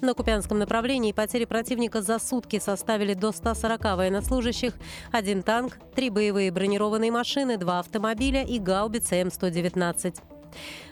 [0.00, 4.74] На Купянском направлении потери противника за сутки составили до 140 военнослужащих,
[5.12, 10.16] один танк, три боевые бронированные машины, два автомобиля и гаубица М-119.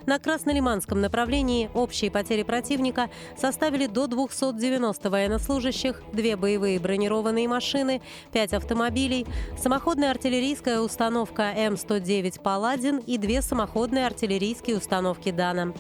[0.07, 8.53] На Краснолиманском направлении общие потери противника составили до 290 военнослужащих, две боевые бронированные машины, пять
[8.53, 9.27] автомобилей,
[9.59, 15.73] самоходная артиллерийская установка М-109 «Паладин» и две самоходные артиллерийские установки «Дана».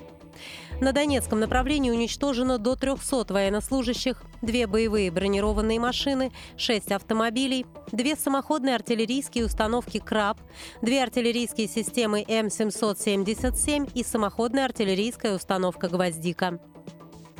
[0.80, 8.76] На Донецком направлении уничтожено до 300 военнослужащих, две боевые бронированные машины, шесть автомобилей, две самоходные
[8.76, 10.38] артиллерийские установки «Краб»,
[10.80, 16.60] две артиллерийские системы М777 и самоходная артиллерийская установка «Гвоздика».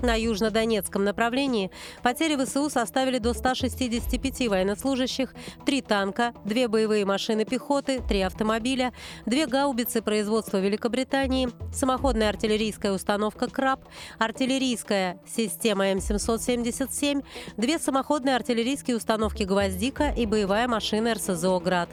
[0.03, 1.71] На южнодонецком направлении
[2.03, 5.35] потери ВСУ составили до 165 военнослужащих,
[5.67, 8.93] три танка, две боевые машины пехоты, три автомобиля,
[9.27, 13.85] две гаубицы производства Великобритании, самоходная артиллерийская установка «Краб»,
[14.19, 17.25] артиллерийская система М777,
[17.57, 21.89] две самоходные артиллерийские установки «Гвоздика» и боевая машина РСЗО «Град».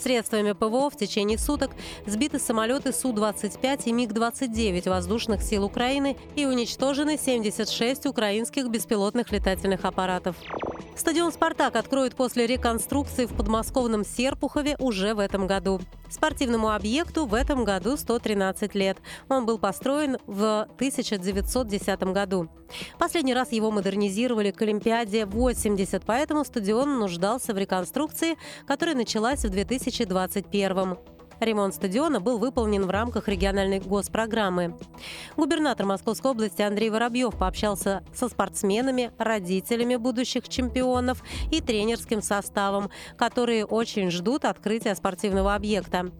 [0.00, 1.72] Средствами ПВО в течение суток
[2.06, 10.36] сбиты самолеты Су-25 и МиГ-29 воздушных сил Украины и уничтожены 76 украинских беспилотных летательных аппаратов.
[10.96, 15.80] Стадион «Спартак» откроют после реконструкции в подмосковном Серпухове уже в этом году.
[16.08, 18.98] Спортивному объекту в этом году 113 лет.
[19.28, 22.48] Он был построен в 1910 году.
[22.98, 28.36] Последний раз его модернизировали к Олимпиаде 80, поэтому стадион нуждался в реконструкции,
[28.66, 31.19] которая началась в 2021.
[31.40, 34.76] Ремонт стадиона был выполнен в рамках региональной госпрограммы.
[35.36, 43.64] Губернатор Московской области Андрей Воробьев пообщался со спортсменами, родителями будущих чемпионов и тренерским составом, которые
[43.64, 46.10] очень ждут открытия спортивного объекта.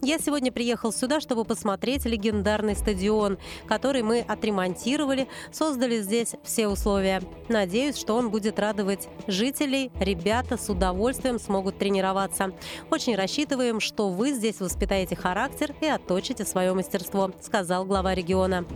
[0.00, 3.36] Я сегодня приехал сюда, чтобы посмотреть легендарный стадион,
[3.66, 7.20] который мы отремонтировали, создали здесь все условия.
[7.48, 9.90] Надеюсь, что он будет радовать жителей.
[9.98, 12.52] Ребята с удовольствием смогут тренироваться.
[12.92, 18.66] Очень рассчитываем, что вы здесь воспитаете характер и отточите свое мастерство, сказал глава региона.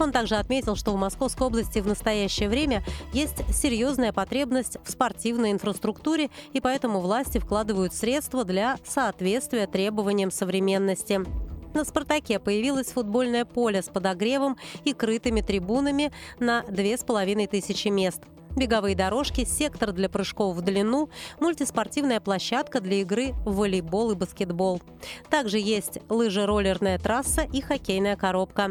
[0.00, 5.52] Он также отметил, что в Московской области в настоящее время есть серьезная потребность в спортивной
[5.52, 11.20] инфраструктуре, и поэтому власти вкладывают средства для соответствия требованиям современности современности.
[11.74, 18.22] На «Спартаке» появилось футбольное поле с подогревом и крытыми трибунами на 2500 мест.
[18.56, 24.80] Беговые дорожки, сектор для прыжков в длину, мультиспортивная площадка для игры в волейбол и баскетбол.
[25.28, 28.70] Также есть лыжероллерная трасса и хоккейная коробка.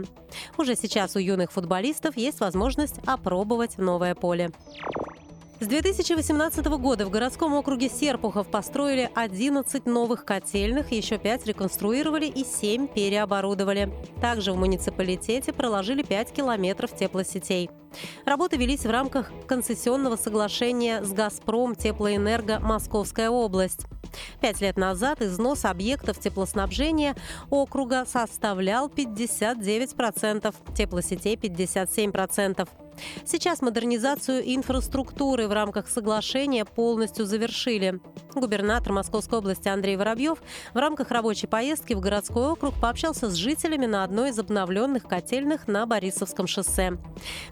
[0.57, 4.49] Уже сейчас у юных футболистов есть возможность опробовать новое поле.
[5.61, 12.43] С 2018 года в городском округе Серпухов построили 11 новых котельных, еще 5 реконструировали и
[12.43, 13.89] 7 переоборудовали.
[14.19, 17.69] Также в муниципалитете проложили 5 километров теплосетей.
[18.25, 23.85] Работы велись в рамках концессионного соглашения с «Газпром Теплоэнерго Московская область».
[24.41, 27.15] Пять лет назад износ объектов теплоснабжения
[27.49, 32.67] округа составлял 59%, теплосетей 57%.
[33.25, 37.99] Сейчас модернизацию инфраструктуры в рамках соглашения полностью завершили.
[38.33, 40.41] Губернатор Московской области Андрей Воробьев
[40.73, 45.67] в рамках рабочей поездки в городской округ пообщался с жителями на одной из обновленных котельных
[45.67, 46.97] на Борисовском шоссе.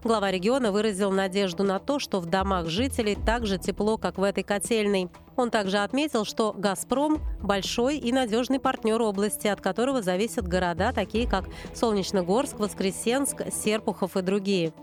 [0.03, 4.23] Глава региона выразил надежду на то, что в домах жителей так же тепло, как в
[4.23, 5.09] этой котельной.
[5.35, 11.27] Он также отметил, что «Газпром»– большой и надежный партнер области, от которого зависят города, такие
[11.27, 14.73] как Солнечногорск, Воскресенск, Серпухов и другие.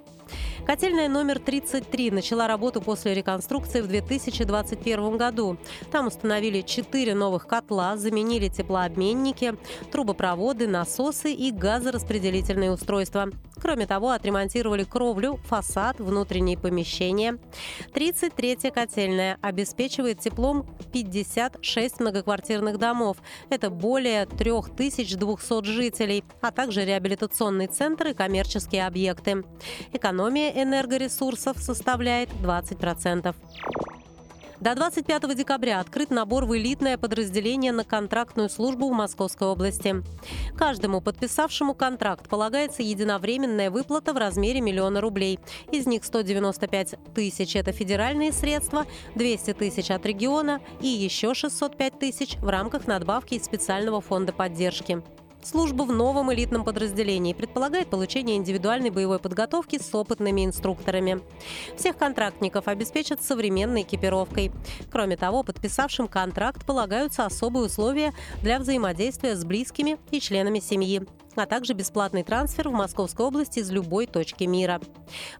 [0.66, 5.56] Котельная номер 33 начала работу после реконструкции в 2021 году.
[5.90, 9.54] Там установили 4 новых котла, заменили теплообменники,
[9.90, 13.30] трубопроводы, насосы и газораспределительные устройства.
[13.60, 17.38] Кроме того, отремонтировали кровлю, фасад, внутренние помещения.
[17.92, 23.18] 33-я котельная обеспечивает теплом 56 многоквартирных домов.
[23.50, 29.44] Это более 3200 жителей, а также реабилитационный центр и коммерческие объекты.
[30.20, 33.34] Экономия энергоресурсов составляет 20%.
[34.60, 40.02] До 25 декабря открыт набор в элитное подразделение на контрактную службу в Московской области.
[40.58, 45.38] Каждому подписавшему контракт полагается единовременная выплата в размере миллиона рублей.
[45.72, 48.84] Из них 195 тысяч– это федеральные средства,
[49.14, 55.02] 200 тысяч от региона и еще 605 тысяч в рамках надбавки из специального фонда поддержки.
[55.42, 61.20] Служба в новом элитном подразделении предполагает получение индивидуальной боевой подготовки с опытными инструкторами.
[61.76, 64.52] Всех контрактников обеспечат современной экипировкой.
[64.92, 71.02] Кроме того, подписавшим контракт полагаются особые условия для взаимодействия с близкими и членами семьи
[71.36, 74.80] а также бесплатный трансфер в Московской области из любой точки мира.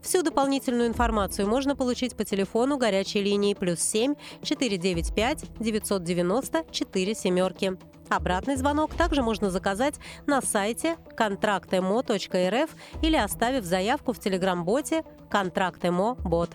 [0.01, 7.90] Всю дополнительную информацию можно получить по телефону горячей линии плюс 7 495 990 4 семерки.
[8.11, 9.95] Обратный звонок также можно заказать
[10.27, 12.69] на сайте контрактмо.рф
[13.01, 16.49] или оставив заявку в телеграм-боте «Контракт.мо бот».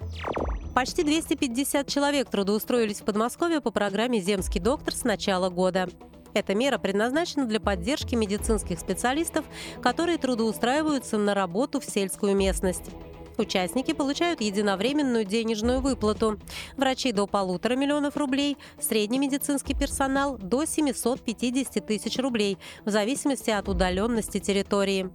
[0.74, 5.88] Почти 250 человек трудоустроились в Подмосковье по программе «Земский доктор» с начала года.
[6.34, 9.46] Эта мера предназначена для поддержки медицинских специалистов,
[9.80, 12.90] которые трудоустраиваются на работу в сельскую местность.
[13.38, 16.38] Участники получают единовременную денежную выплату.
[16.76, 23.68] Врачи до полутора миллионов рублей, средний медицинский персонал до 750 тысяч рублей, в зависимости от
[23.68, 25.10] удаленности территории.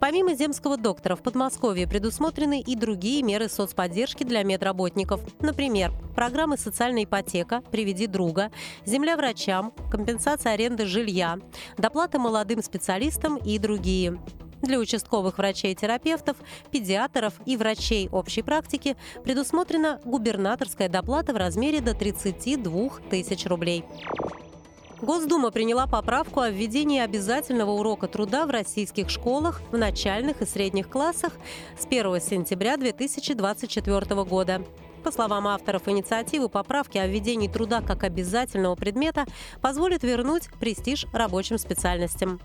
[0.00, 5.20] Помимо земского доктора в Подмосковье предусмотрены и другие меры соцподдержки для медработников.
[5.40, 8.50] Например, программы «Социальная ипотека», «Приведи друга»,
[8.84, 11.38] «Земля врачам», компенсация аренды жилья,
[11.76, 14.18] доплата молодым специалистам и другие.
[14.62, 16.36] Для участковых врачей-терапевтов,
[16.70, 23.84] педиатров и врачей общей практики предусмотрена губернаторская доплата в размере до 32 тысяч рублей.
[25.00, 30.88] Госдума приняла поправку о введении обязательного урока труда в российских школах в начальных и средних
[30.88, 31.34] классах
[31.78, 34.64] с 1 сентября 2024 года.
[35.04, 39.26] По словам авторов инициативы, поправки о введении труда как обязательного предмета
[39.60, 42.40] позволят вернуть престиж рабочим специальностям.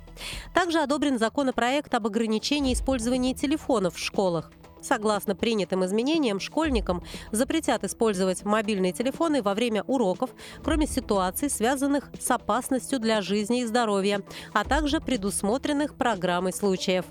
[0.53, 4.51] Также одобрен законопроект об ограничении использования телефонов в школах.
[4.81, 12.29] Согласно принятым изменениям, школьникам запретят использовать мобильные телефоны во время уроков, кроме ситуаций, связанных с
[12.29, 14.21] опасностью для жизни и здоровья,
[14.51, 17.05] а также предусмотренных программой случаев.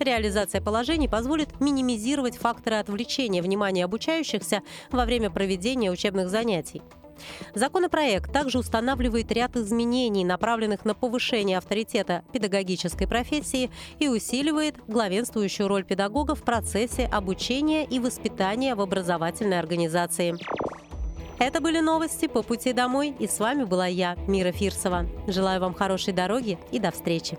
[0.00, 6.82] Реализация положений позволит минимизировать факторы отвлечения внимания обучающихся во время проведения учебных занятий.
[7.54, 15.84] Законопроект также устанавливает ряд изменений, направленных на повышение авторитета педагогической профессии и усиливает главенствующую роль
[15.84, 20.34] педагога в процессе обучения и воспитания в образовательной организации.
[21.38, 25.06] Это были новости по пути домой, и с вами была я, Мира Фирсова.
[25.26, 27.38] Желаю вам хорошей дороги и до встречи.